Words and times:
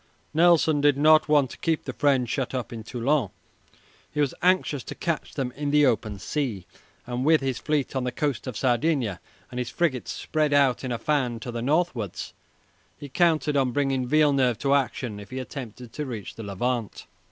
Nelson 0.33 0.81
did 0.81 0.97
not 0.97 1.29
want 1.29 1.51
to 1.51 1.59
keep 1.59 1.85
the 1.85 1.93
French 1.93 2.27
shut 2.27 2.55
up 2.55 2.73
in 2.73 2.83
Toulon. 2.83 3.29
He 4.11 4.19
was 4.19 4.33
anxious 4.41 4.83
to 4.85 4.95
catch 4.95 5.35
them 5.35 5.51
in 5.51 5.69
the 5.69 5.85
open 5.85 6.17
sea, 6.17 6.65
and 7.05 7.23
with 7.23 7.41
his 7.41 7.59
fleet 7.59 7.95
on 7.95 8.03
the 8.03 8.11
coast 8.11 8.47
of 8.47 8.57
Sardinia 8.57 9.19
and 9.51 9.59
his 9.59 9.69
frigates 9.69 10.11
spread 10.11 10.53
out 10.53 10.83
in 10.83 10.91
a 10.91 10.97
fan 10.97 11.39
to 11.41 11.51
the 11.51 11.61
northwards 11.61 12.33
he 12.97 13.09
counted 13.09 13.55
on 13.55 13.73
bringing 13.73 14.07
Villeneuve 14.07 14.57
to 14.57 14.73
action 14.73 15.19
if 15.19 15.29
he 15.29 15.37
attempted 15.37 15.93
to 15.93 16.05
reach 16.07 16.33
the 16.33 16.41
Levant. 16.41 17.05